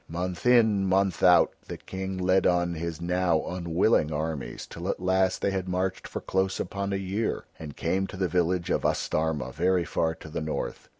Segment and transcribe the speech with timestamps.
[0.09, 5.43] Month in, month out, the King led on his now unwilling armies, till at last
[5.43, 9.51] they had marched for close upon a year and came to the village of Astarma
[9.51, 10.89] very far to the north.